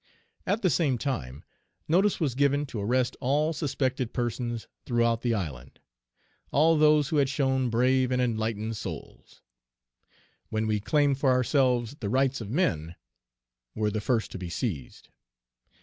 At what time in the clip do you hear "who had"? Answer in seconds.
7.09-7.29